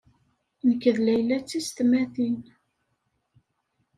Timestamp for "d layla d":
0.95-1.43